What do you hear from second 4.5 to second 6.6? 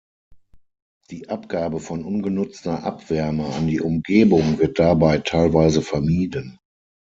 wird dabei teilweise vermieden.